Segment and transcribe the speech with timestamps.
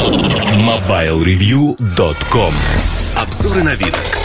[0.00, 2.54] MobileReview.com
[3.16, 4.19] Обзоры вид.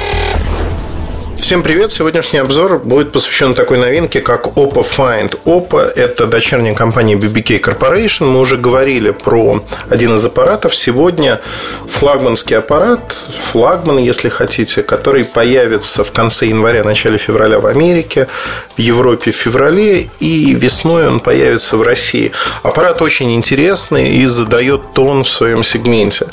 [1.46, 1.92] Всем привет!
[1.92, 5.40] Сегодняшний обзор будет посвящен такой новинке, как Oppo Find.
[5.46, 8.26] Oppo– это дочерняя компания BBK Corporation.
[8.26, 10.76] Мы уже говорили про один из аппаратов.
[10.76, 11.39] Сегодня
[11.87, 13.15] флагманский аппарат,
[13.51, 18.27] флагман, если хотите, который появится в конце января, начале февраля в Америке,
[18.76, 22.32] в Европе в феврале, и весной он появится в России.
[22.64, 26.26] Аппарат очень интересный и задает тон в своем сегменте.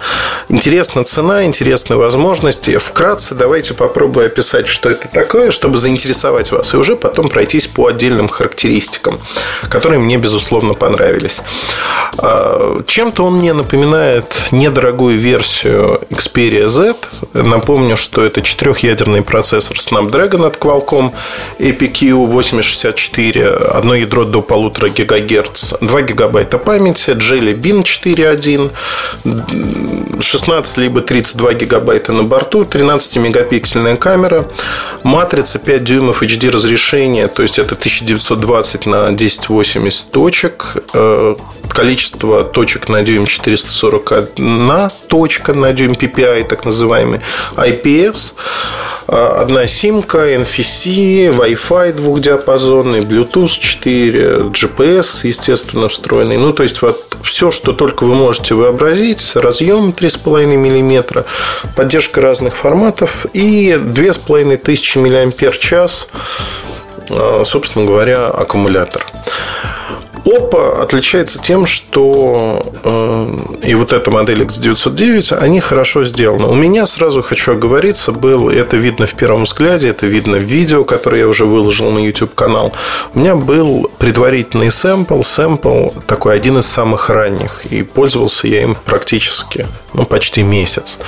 [0.49, 2.79] Интересна цена, интересны возможности.
[2.79, 7.87] Вкратце давайте попробую описать, что это такое, чтобы заинтересовать вас, и уже потом пройтись по
[7.87, 9.19] отдельным характеристикам,
[9.69, 11.41] которые мне, безусловно, понравились.
[12.19, 16.95] А, чем-то он мне напоминает недорогую версию Xperia Z.
[17.33, 21.13] Напомню, что это четырехъядерный процессор Snapdragon от Qualcomm
[21.59, 28.71] APQ 8064, одно ядро до 1,5 ГГц, 2 гигабайта памяти, Jelly Bean 4.1,
[30.21, 34.45] 16 либо 32 гигабайта на борту, 13-мегапиксельная камера,
[35.03, 41.35] матрица 5 дюймов HD разрешения, то есть это 1920 на 1080 точек, э,
[41.69, 47.21] количество точек на дюйм 441 точка на дюйм PPI, так называемый
[47.57, 48.35] IPS,
[49.09, 56.37] э, одна симка, NFC, Wi-Fi двухдиапазонный, Bluetooth 4, GPS, естественно, встроенный.
[56.39, 59.33] Ну, то есть, вот все, что только вы можете вообразить.
[59.35, 61.25] Разъем 3,5 мм,
[61.77, 66.07] поддержка разных форматов и 2500 мАч,
[67.45, 69.05] собственно говоря, аккумулятор.
[70.25, 76.47] Oppo отличается тем, что э, и вот эта модель X909, они хорошо сделаны.
[76.47, 80.85] У меня сразу хочу оговориться, был, это видно в первом взгляде, это видно в видео,
[80.85, 82.73] которое я уже выложил на YouTube канал.
[83.15, 88.77] У меня был предварительный сэмпл, сэмпл такой один из самых ранних, и пользовался я им
[88.85, 91.01] практически, ну, почти месяц.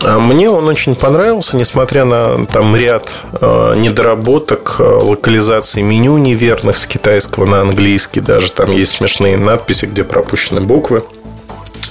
[0.00, 3.10] А мне он очень понравился, несмотря на там ряд
[3.40, 9.86] э, недоработок, э, локализации меню неверных с китайского на английский, даже там есть смешные надписи,
[9.86, 11.02] где пропущены буквы.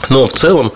[0.09, 0.71] Но в целом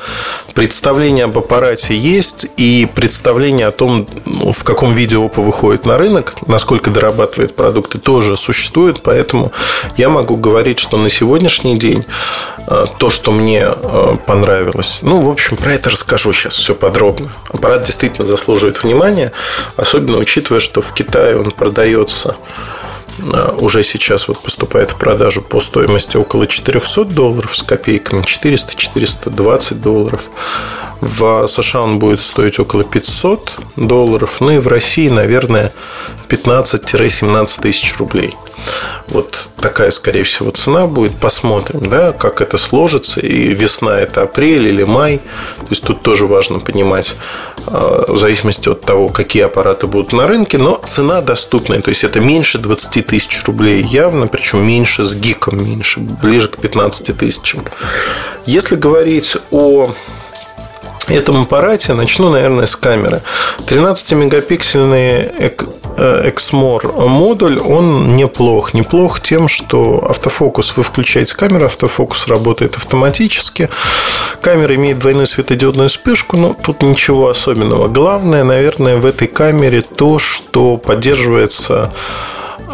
[0.54, 5.98] представление об аппарате есть, и представление о том, ну, в каком виде Oppo выходит на
[5.98, 9.02] рынок, насколько дорабатывает продукты, тоже существует.
[9.04, 9.52] Поэтому
[9.98, 12.06] я могу говорить, что на сегодняшний день
[12.68, 17.32] э, то, что мне э, понравилось, ну, в общем, про это расскажу сейчас все подробно.
[17.50, 19.32] Аппарат действительно заслуживает внимания,
[19.76, 22.36] особенно учитывая, что в Китае он продается
[23.58, 30.22] уже сейчас вот поступает в продажу по стоимости около 400 долларов с копейками, 400-420 долларов.
[31.02, 34.38] В США он будет стоить около 500 долларов.
[34.40, 35.72] Ну и в России, наверное,
[36.30, 38.34] 15-17 тысяч рублей.
[39.08, 41.18] Вот такая, скорее всего, цена будет.
[41.18, 43.20] Посмотрим, да, как это сложится.
[43.20, 45.20] И весна это апрель или май.
[45.58, 47.16] То есть тут тоже важно понимать,
[47.68, 50.58] э, в зависимости от того, какие аппараты будут на рынке.
[50.58, 51.82] Но цена доступная.
[51.82, 56.58] То есть это меньше 20 тысяч рублей явно, причем меньше с гиком, меньше, ближе к
[56.58, 57.64] 15 тысячам.
[58.46, 59.92] Если говорить о
[61.08, 63.22] этом аппарате начну, наверное, с камеры.
[63.68, 65.54] 13-мегапиксельный
[65.98, 68.74] Exmor модуль, он неплох.
[68.74, 73.70] Неплох тем, что автофокус, вы включаете камеру, автофокус работает автоматически.
[74.42, 77.88] Камера имеет двойную светодиодную вспышку, но тут ничего особенного.
[77.88, 81.92] Главное, наверное, в этой камере то, что поддерживается Э,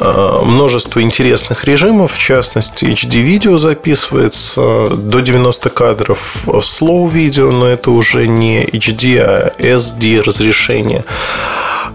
[0.02, 8.28] множество интересных режимов, в частности, HD-видео записывается до 90 кадров в slow-видео, но это уже
[8.28, 11.04] не HD, а SD разрешение.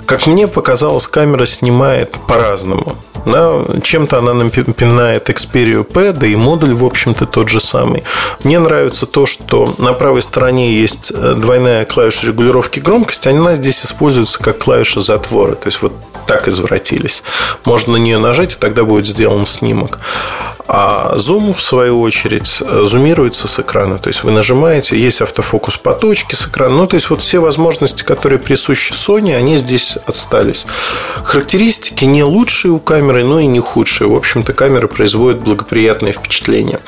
[0.06, 2.97] Как мне показалось, камера снимает по-разному.
[3.27, 8.05] Да, чем-то она напоминает Xperia P, да и модуль, в общем-то, тот же самый.
[8.45, 13.84] Мне нравится то, что на правой стороне есть э, двойная клавиша регулировки громкости, она здесь
[13.84, 15.56] используется как клавиша затвора.
[15.56, 15.93] То есть, вот
[16.27, 17.25] так извратились.
[17.65, 19.99] Можно на нее нажать, и тогда будет сделан снимок.
[20.79, 23.99] А зум, в свою очередь, зумируется с экрана.
[23.99, 26.77] То есть вы нажимаете, есть автофокус по точке с экрана.
[26.77, 30.67] Ну, то есть вот все возможности, которые присущи Sony, они здесь отстались.
[31.25, 34.09] Характеристики не лучшие у камеры, но и не худшие.
[34.09, 36.81] В общем-то, камера производит благоприятное впечатление.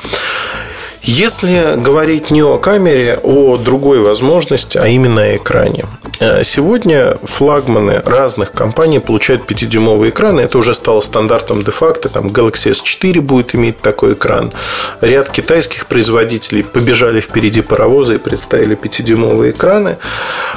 [1.01, 5.85] Если говорить не о камере, о другой возможности, а именно о экране.
[6.19, 10.41] Э, сегодня флагманы разных компаний получают 5-дюймовые экраны.
[10.41, 12.09] Это уже стало стандартом де-факто.
[12.09, 14.51] Там Galaxy S4 будет иметь такой экран.
[14.99, 19.97] Ряд китайских производителей побежали впереди паровоза и представили 5-дюймовые экраны.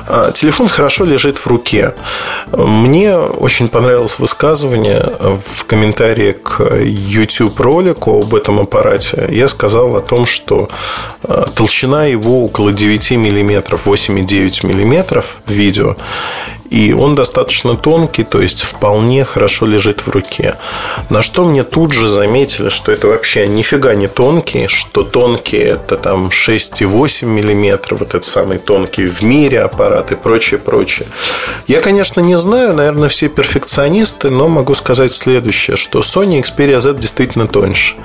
[0.09, 1.95] А, телефон хорошо лежит в руке.
[2.51, 9.29] Мне очень понравилось высказывание в комментарии к YouTube ролику об этом аппарате.
[9.31, 10.69] Я сказал о том, что
[11.23, 15.97] э, толщина его около 9 мм, 8,9 мм видео.
[16.73, 20.57] И он достаточно тонкий, то есть вполне хорошо лежит в руке.
[21.11, 25.99] На что мне тут же заметили, что это вообще нифига не тонкий, что тонкий это
[25.99, 31.09] там 6,8 миллиметров, вот этот самый тонкий в мире аппарат и прочее, прочее.
[31.67, 36.95] Я, конечно, не знаю, наверное, все перфекционисты, но могу сказать следующее, что Sony Xperia Z
[36.95, 37.97] действительно тоньше.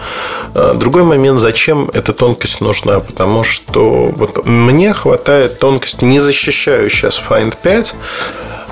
[0.53, 2.99] А, другой момент, зачем эта тонкость нужна?
[2.99, 7.95] Потому что вот мне хватает тонкости, не защищаю сейчас Find 5,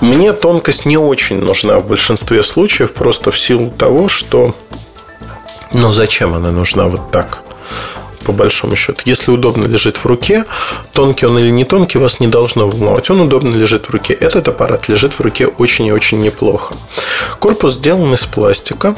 [0.02, 4.56] мне тонкость не очень нужна в большинстве случаев, просто в силу того, что...
[5.74, 7.40] Ну, зачем она нужна вот так?
[8.26, 9.02] по большому счету.
[9.06, 10.46] Если удобно лежит в руке,
[10.94, 13.10] тонкий он или не тонкий, вас не должно волновать.
[13.10, 14.14] Он удобно лежит в руке.
[14.14, 16.76] Этот аппарат лежит в руке очень и очень неплохо.
[17.40, 18.96] Корпус сделан из пластика.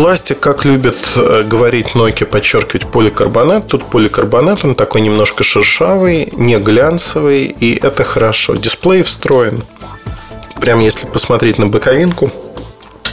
[0.00, 3.66] Пластик, как любят э, говорить Nokia, подчеркивать поликарбонат.
[3.66, 8.54] Тут поликарбонат, он такой немножко шершавый, не глянцевый, и это хорошо.
[8.54, 9.62] Дисплей встроен.
[10.58, 12.30] Прям если посмотреть на боковинку,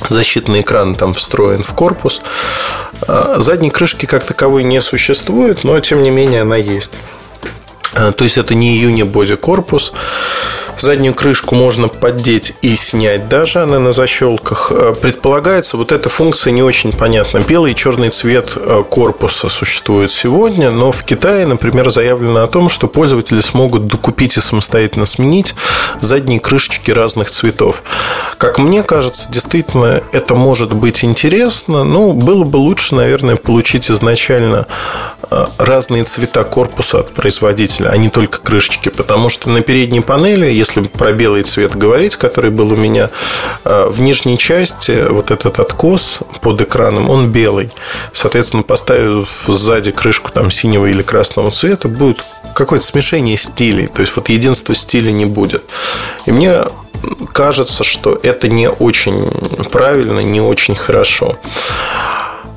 [0.08, 2.22] защитный экран там встроен в корпус.
[3.06, 6.94] Э, задней крышки как таковой не существует, но тем не менее она есть.
[7.96, 9.92] Э, то есть это не Юни боди корпус.
[10.80, 14.72] Заднюю крышку можно поддеть и снять даже, она на защелках.
[14.72, 17.40] Э, предполагается, вот эта функция не очень понятна.
[17.40, 22.70] Белый и черный цвет э, корпуса существует сегодня, но в Китае, например, заявлено о том,
[22.70, 25.56] что пользователи смогут докупить и самостоятельно сменить
[26.00, 27.82] задние крышечки разных цветов.
[28.38, 34.68] Как мне кажется, действительно это может быть интересно, но было бы лучше, наверное, получить изначально
[35.32, 40.46] э, разные цвета корпуса от производителя, а не только крышечки, потому что на передней панели,
[40.68, 43.10] если про белый цвет говорить, который был у меня,
[43.64, 47.70] э, в нижней части вот этот откос под экраном, он белый.
[48.12, 53.88] Соответственно, поставив сзади крышку там синего или красного цвета, будет какое-то смешение стилей.
[53.88, 55.64] То есть, вот единства стиля не будет.
[56.26, 56.66] И мне
[57.34, 59.30] кажется, что это не очень
[59.72, 61.38] правильно, не очень хорошо.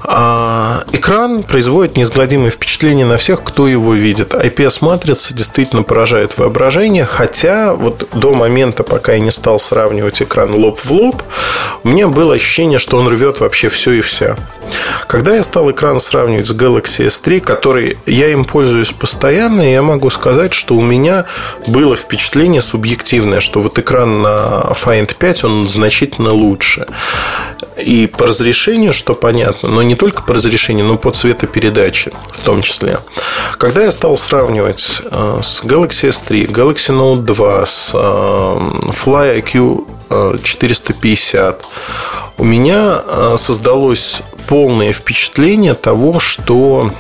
[0.03, 4.35] А экран производит неизгладимое впечатление на всех, кто его видит.
[4.35, 10.81] IPS-матрица действительно поражает воображение, хотя вот до момента, пока я не стал сравнивать экран лоб
[10.83, 11.23] в лоб,
[11.85, 14.37] у меня было ощущение, что он рвет вообще все и вся.
[15.07, 20.11] Когда я стал экран сравнивать с Galaxy S3, который я им пользуюсь постоянно, я могу
[20.11, 21.27] сказать, что у меня
[21.67, 26.87] было впечатление субъективное, что вот экран на Find 5, он значительно лучше.
[27.77, 32.63] И по разрешению, что понятно, но не только по разрешению, но по цветопередаче в том
[32.63, 32.99] числе.
[33.59, 40.43] Когда я стал сравнивать э, с Galaxy S3, Galaxy Note 2, с э, Fly IQ
[40.43, 41.65] 450,
[42.39, 46.91] у меня э, создалось полное впечатление того, что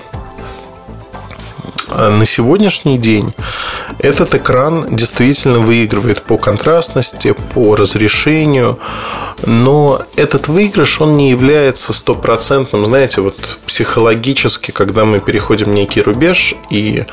[1.90, 3.32] на сегодняшний день
[3.98, 8.78] этот экран действительно выигрывает по контрастности, по разрешению,
[9.44, 16.54] но этот выигрыш, он не является стопроцентным, знаете, вот психологически, когда мы переходим некий рубеж,
[16.70, 17.04] и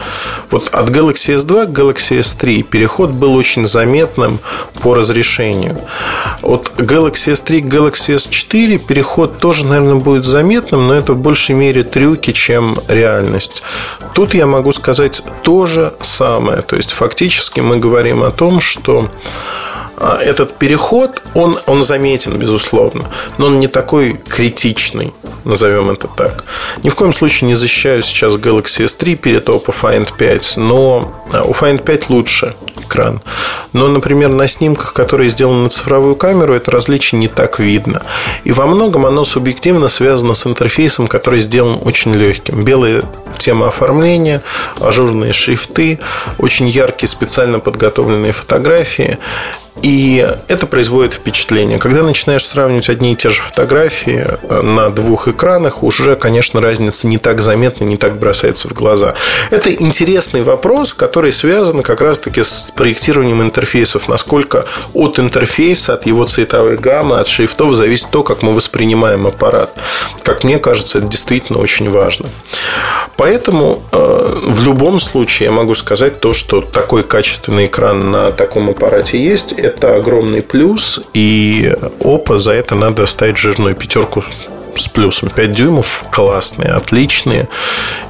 [0.49, 4.39] вот от Galaxy S2 к Galaxy S3 переход был очень заметным
[4.81, 5.79] по разрешению.
[6.41, 11.55] От Galaxy S3 к Galaxy S4 переход тоже, наверное, будет заметным, но это в большей
[11.55, 13.63] мере трюки, чем реальность.
[14.13, 16.61] Тут я могу сказать то же самое.
[16.61, 19.09] То есть, фактически мы говорим о том, что
[19.99, 23.05] этот переход, он, он заметен, безусловно,
[23.37, 25.13] но он не такой критичный,
[25.43, 26.43] назовем это так.
[26.83, 31.43] Ни в коем случае не защищаю сейчас Galaxy S3 перед Oppo Find 5, но а,
[31.43, 33.21] у Find 5 лучше экран.
[33.73, 38.03] Но, например, на снимках, которые сделаны на цифровую камеру, это различие не так видно.
[38.43, 42.63] И во многом оно субъективно связано с интерфейсом, который сделан очень легким.
[42.63, 43.03] Белая
[43.37, 44.41] тема оформления,
[44.79, 45.99] ажурные шрифты,
[46.37, 49.17] очень яркие специально подготовленные фотографии.
[49.81, 51.77] И это производит впечатление.
[51.77, 57.07] Когда начинаешь сравнивать одни и те же фотографии э, на двух экранах, уже, конечно, разница
[57.07, 59.13] не так заметна, не так бросается в глаза.
[59.51, 64.07] Это интересный вопрос, который связан как раз-таки с проектированием интерфейсов.
[64.07, 69.73] Насколько от интерфейса, от его цветовой гаммы, от шрифтов зависит то, как мы воспринимаем аппарат.
[70.23, 72.29] Как мне кажется, это действительно очень важно.
[73.15, 78.69] Поэтому э, в любом случае я могу сказать то, что такой качественный экран на таком
[78.69, 84.23] аппарате есть это огромный плюс, и опа, за это надо ставить жирную пятерку
[84.75, 85.29] с плюсом.
[85.29, 87.47] 5 дюймов классные, отличные.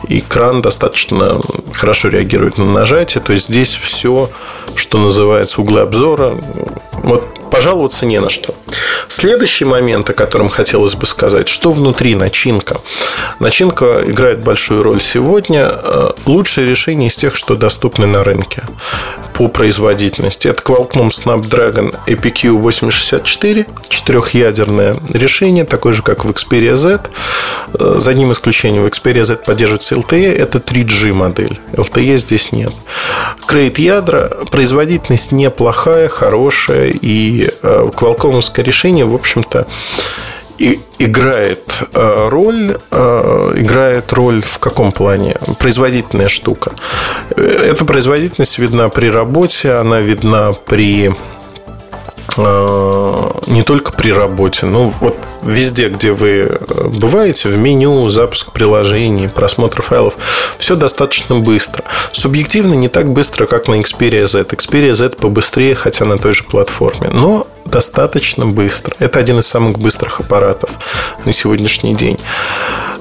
[0.08, 1.42] Экран достаточно
[1.74, 3.24] хорошо реагирует на нажатие.
[3.24, 4.30] То есть здесь все,
[4.76, 6.38] что называется углы обзора,
[6.92, 8.54] вот пожаловаться не на что.
[9.08, 12.82] Следующий момент, о котором хотелось бы сказать, что внутри начинка.
[13.40, 15.80] Начинка играет большую роль сегодня.
[15.82, 18.64] Э, лучшее решение из тех, что доступны на рынке
[19.38, 20.48] по производительности.
[20.48, 27.02] Это Qualcomm Snapdragon APQ 864, четырехъядерное решение, такое же, как в Xperia Z.
[27.80, 31.60] Э, за одним исключением, в Xperia Z поддерживается LTE, это 3G модель.
[31.74, 32.74] LTE здесь нет.
[33.46, 39.68] Крейт ядра, производительность неплохая, хорошая, и Qualcomm решение, в общем-то,
[40.58, 41.62] и играет
[41.94, 45.36] э, роль, э, играет роль в каком плане?
[45.60, 46.72] Производительная штука.
[47.36, 51.14] Э, эта производительность видна при работе, она видна при
[52.38, 56.60] не только при работе, но вот везде, где вы
[56.94, 60.18] бываете, в меню, запуск приложений, просмотр файлов,
[60.60, 61.84] все достаточно быстро.
[62.12, 64.42] Субъективно не так быстро, как на Xperia Z.
[64.42, 67.10] Xperia Z побыстрее, хотя на той же платформе.
[67.12, 68.96] Но достаточно быстро.
[69.00, 70.72] Это один из самых быстрых аппаратов
[71.26, 72.18] на сегодняшний день.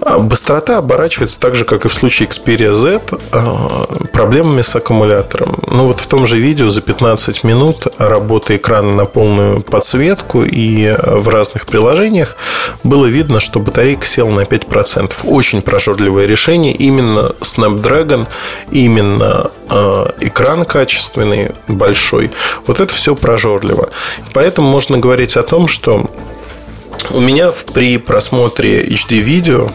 [0.01, 3.01] А быстрота оборачивается так же, как и в случае Xperia Z,
[3.33, 5.59] а, проблемами с аккумулятором.
[5.69, 10.95] Ну, вот в том же видео за 15 минут работы экрана на полную подсветку и
[11.03, 12.37] в разных приложениях
[12.83, 15.13] было видно, что батарейка села на 5%.
[15.25, 16.73] Очень прожорливое решение.
[16.73, 18.27] Именно Snapdragon,
[18.71, 22.31] именно экран качественный, большой.
[22.67, 23.91] Вот это все прожорливо.
[24.33, 26.07] Поэтому можно говорить о том, что
[27.11, 29.71] у меня при просмотре HD-видео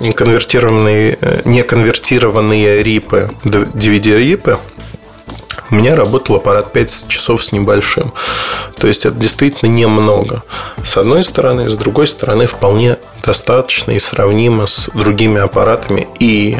[0.00, 4.58] неконвертированные, э, неконвертированные рипы, DVD-рипы,
[5.70, 8.12] у меня работал аппарат 5 часов с небольшим.
[8.78, 10.42] То есть это действительно немного.
[10.84, 16.58] С одной стороны, с другой стороны, вполне достаточно и сравнимо с другими аппаратами и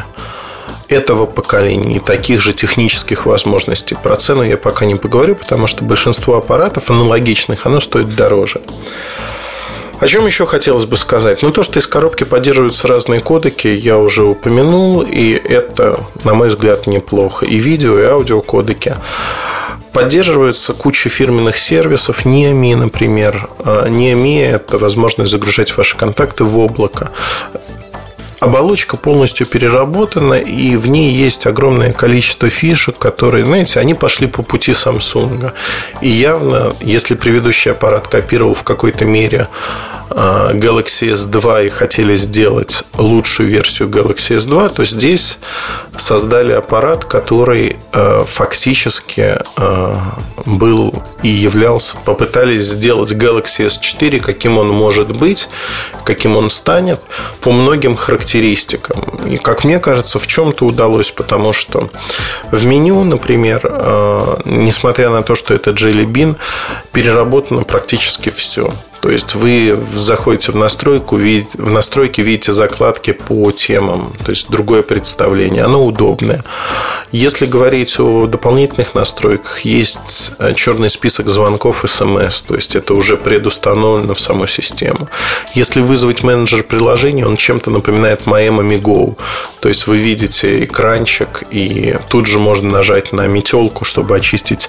[0.88, 3.96] этого поколения и таких же технических возможностей.
[4.00, 8.60] Про цену я пока не поговорю, потому что большинство аппаратов аналогичных, оно стоит дороже.
[9.98, 11.42] О чем еще хотелось бы сказать?
[11.42, 16.48] Ну, то, что из коробки поддерживаются разные кодеки, я уже упомянул, и это, на мой
[16.48, 17.46] взгляд, неплохо.
[17.46, 18.94] И видео, и аудио кодеки.
[19.92, 23.48] Поддерживается куча фирменных сервисов, NEMI, например.
[23.58, 27.10] NEMI– это возможность загружать ваши контакты в облако
[28.46, 34.42] оболочка полностью переработана, и в ней есть огромное количество фишек, которые, знаете, они пошли по
[34.42, 35.52] пути Samsung.
[36.00, 39.48] И явно, если предыдущий аппарат копировал в какой-то мере
[40.10, 45.38] Galaxy S2 и хотели сделать лучшую версию Galaxy S2, то здесь
[45.98, 54.68] создали аппарат, который а, фактически а, был и являлся, попытались сделать Galaxy S4, каким он
[54.68, 55.48] может быть,
[56.04, 57.00] каким он станет,
[57.40, 59.02] по многим характеристикам.
[59.26, 61.90] И, как мне кажется, в чем-то удалось, потому что
[62.52, 63.60] в меню, например,
[64.44, 66.36] несмотря на то, что это Jelly Bean,
[66.92, 68.72] переработано практически все.
[69.00, 74.50] То есть вы заходите в настройку, видите, в настройки видите закладки по темам, то есть
[74.50, 76.42] другое представление, оно удобное.
[77.12, 83.16] Если говорить о дополнительных настройках, есть э, черный список звонков смс, то есть это уже
[83.16, 85.08] предустановлено в саму систему.
[85.54, 89.16] Если вызвать менеджер приложения, он чем-то напоминает Miami Go,
[89.60, 94.68] то есть вы видите экранчик и тут же можно нажать на метелку, чтобы очистить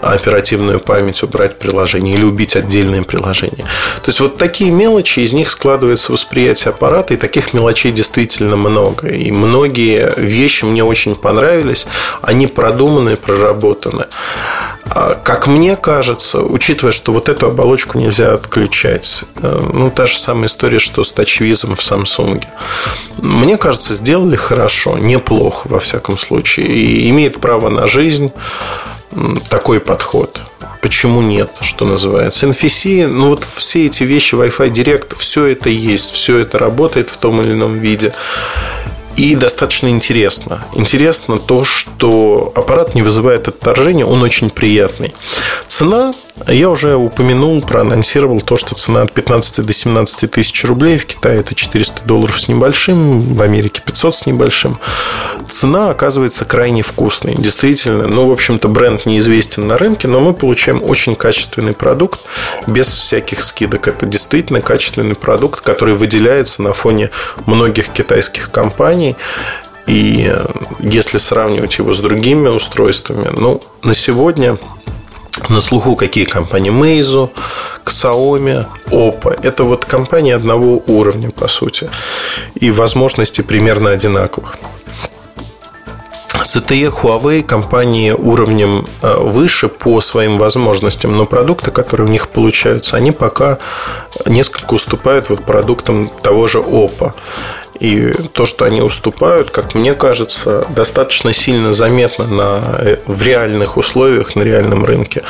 [0.00, 3.51] оперативную память, убрать приложение или убить отдельные приложения.
[3.56, 9.08] То есть вот такие мелочи, из них складывается восприятие аппарата, и таких мелочей действительно много.
[9.08, 11.86] И многие вещи мне очень понравились,
[12.22, 14.06] они продуманы, проработаны.
[14.84, 20.18] А, как мне кажется, учитывая, что вот эту оболочку нельзя отключать, э, ну, та же
[20.18, 22.42] самая история, что с тачвизом в Samsung.
[23.18, 28.32] Мне кажется, сделали хорошо, неплохо, во всяком случае, и имеет право на жизнь
[29.48, 30.40] такой подход.
[30.80, 32.46] Почему нет, что называется?
[32.46, 37.16] NFC, ну вот все эти вещи, Wi-Fi Direct, все это есть, все это работает в
[37.16, 38.12] том или ином виде.
[39.16, 40.64] и достаточно интересно.
[40.74, 45.14] Интересно то, что аппарат не вызывает отторжения, он очень приятный.
[45.68, 46.14] Цена,
[46.48, 50.96] я уже упомянул, проанонсировал то, что цена от 15 до 17 тысяч рублей.
[50.96, 54.78] В Китае это 400 долларов с небольшим, в Америке 500 с небольшим.
[55.48, 57.34] Цена оказывается крайне вкусной.
[57.36, 62.20] Действительно, ну, в общем-то, бренд неизвестен на рынке, но мы получаем очень качественный продукт
[62.66, 63.86] без всяких скидок.
[63.88, 67.10] Это действительно качественный продукт, который выделяется на фоне
[67.44, 69.16] многих китайских компаний.
[69.86, 70.32] И
[70.80, 74.56] если сравнивать его с другими устройствами, ну, на сегодня
[75.48, 76.70] на слуху какие компании?
[76.70, 77.30] Meizu,
[77.84, 79.38] Xiaomi, Oppo.
[79.42, 81.88] Это вот компании одного уровня, по сути.
[82.54, 84.56] И возможности примерно одинаковых.
[86.44, 92.96] ZTE, Huawei компании уровнем э, выше по своим возможностям, но продукты, которые у них получаются,
[92.96, 93.58] они пока
[94.26, 97.12] несколько уступают вот продуктам того же Oppo.
[97.82, 103.76] И то, что они уступают, как мне кажется, достаточно сильно заметно на, э, в реальных
[103.76, 105.24] условиях, на реальном рынке.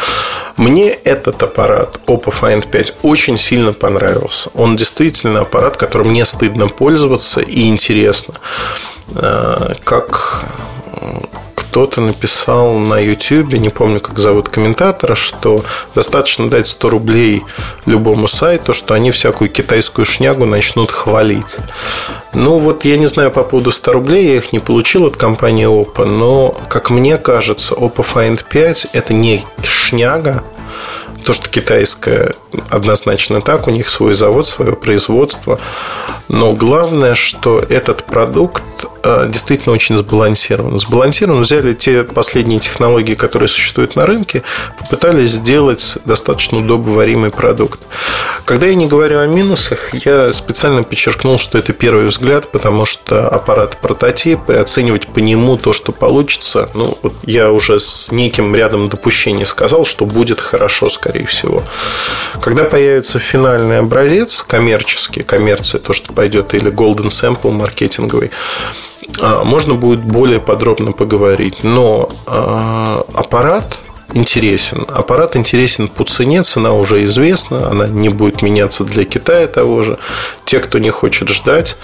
[0.59, 4.51] Мне этот аппарат Oppo Find 5 очень сильно понравился.
[4.53, 8.35] Он действительно аппарат, которым не стыдно пользоваться и интересно.
[9.15, 10.45] Э, как
[11.73, 15.65] кто-то написал на YouTube, не помню, как зовут комментатора, что
[15.95, 17.45] достаточно дать 100 рублей
[17.87, 21.57] любому сайту, что они всякую китайскую шнягу начнут хвалить.
[22.35, 25.67] Ну, вот я не знаю по поводу 100 рублей, я их не получил от компании
[25.67, 30.45] Oppo, но, как мне кажется, Oppo Find 5– это не шняга,
[31.23, 32.35] то, что китайская,
[32.69, 35.61] однозначно так, у них свой завод, свое производство.
[36.29, 38.63] Но главное, что этот продукт
[39.03, 40.79] э, действительно очень сбалансирован.
[40.79, 41.43] Сбалансирован.
[41.43, 44.43] Взяли те последние технологии, которые существуют на рынке,
[44.79, 47.81] попытались сделать достаточно удобоваримый продукт.
[48.53, 53.27] Когда я не говорю о минусах, я специально подчеркнул, что это первый взгляд, потому что
[53.27, 58.55] аппарат прототип, и оценивать по нему то, что получится, ну, вот я уже с неким
[58.55, 61.63] рядом допущений сказал, что будет хорошо, скорее всего.
[62.43, 68.31] Когда появится финальный образец, коммерческий, коммерция, то, что пойдет, или golden sample маркетинговый,
[69.23, 71.61] а, можно будет более подробно поговорить.
[71.63, 73.79] Но а, аппарат
[74.15, 74.85] интересен.
[74.89, 79.99] Аппарат интересен по цене, цена уже известна, она не будет меняться для Китая того же.
[80.45, 81.77] Те, кто не хочет ждать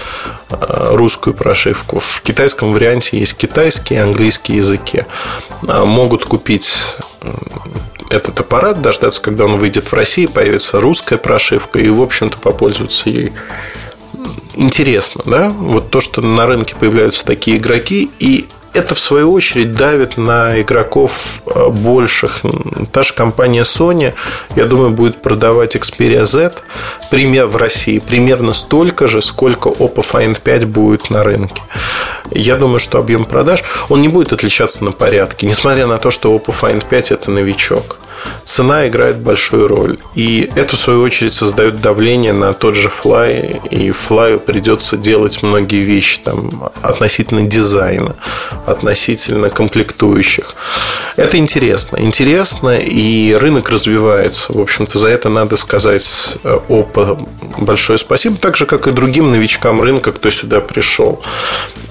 [0.50, 5.04] а, русскую прошивку, в китайском варианте есть китайский и английский языки.
[5.62, 6.70] Могут купить
[8.10, 13.10] этот аппарат, дождаться, когда он выйдет в Россию, появится русская прошивка и, в общем-то, попользоваться
[13.10, 13.32] ей
[14.54, 18.46] интересно, да, вот то, что на рынке появляются такие игроки, и
[18.78, 22.42] это, в свою очередь, давит на игроков э, больших.
[22.92, 24.14] Та же компания Sony,
[24.56, 26.62] я думаю, будет продавать Xperia Z
[27.10, 31.62] пример в России примерно столько же, сколько Oppo Find 5 будет на рынке.
[32.30, 36.34] Я думаю, что объем продаж, он не будет отличаться на порядке, несмотря на то, что
[36.34, 37.98] Oppo Find 5 это новичок
[38.44, 39.98] цена играет большую роль.
[40.14, 43.68] И это, в свою очередь, создает давление на тот же Fly.
[43.70, 48.16] И Fly придется делать многие вещи там, относительно дизайна,
[48.66, 50.54] относительно комплектующих.
[51.16, 51.98] Это интересно.
[52.00, 54.52] Интересно, и рынок развивается.
[54.52, 57.18] В общем-то, за это надо сказать э, ОПА
[57.58, 58.36] большое спасибо.
[58.36, 61.22] Так же, как и другим новичкам рынка, кто сюда пришел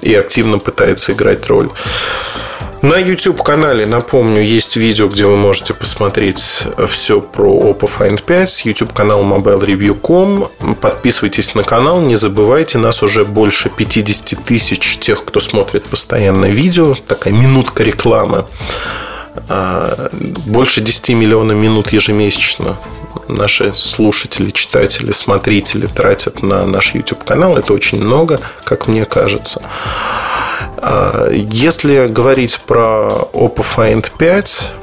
[0.02, 1.70] и активно пытается играть роль.
[2.84, 8.66] На YouTube-канале, напомню, есть видео, где вы можете посмотреть все про Oppo Find 5.
[8.66, 10.76] YouTube-канал mobilereview.com.
[10.80, 16.94] Подписывайтесь на канал, не забывайте, нас уже больше 50 тысяч тех, кто смотрит постоянно видео.
[17.08, 18.46] Такая минутка рекламы.
[19.50, 22.78] А, больше 10 миллионов минут ежемесячно
[23.28, 27.58] наши слушатели, читатели, смотрители тратят на наш YouTube-канал.
[27.58, 29.62] Это очень много, как мне кажется.
[30.78, 34.74] А, если говорить про Oppo Find 5,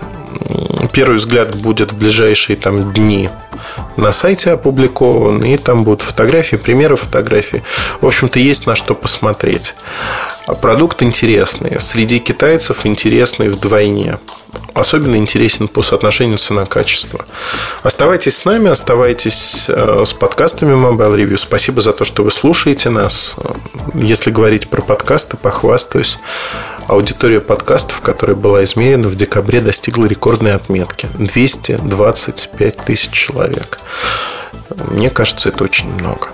[0.92, 3.28] первый взгляд будет в ближайшие там дни
[3.96, 7.62] на сайте опубликован, и там будут фотографии, примеры фотографий.
[8.00, 9.74] В общем-то, есть на что посмотреть.
[10.60, 11.80] Продукт интересный.
[11.80, 14.18] Среди китайцев интересный вдвойне
[14.74, 17.24] особенно интересен по соотношению цена-качество.
[17.82, 21.36] Оставайтесь с нами, оставайтесь э, с подкастами Mobile Review.
[21.36, 23.36] Спасибо за то, что вы слушаете нас.
[23.94, 26.18] Если говорить про подкасты, похвастаюсь.
[26.88, 31.08] Аудитория подкастов, которая была измерена в декабре, достигла рекордной отметки.
[31.14, 33.78] 225 тысяч человек.
[34.90, 36.28] Мне кажется, это очень много.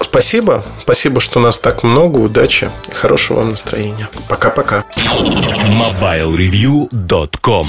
[0.00, 0.64] Спасибо.
[0.82, 2.18] Спасибо, что нас так много.
[2.18, 4.08] Удачи хорошего вам настроения.
[4.28, 4.84] Пока-пока.
[4.96, 7.66] MobileReview.com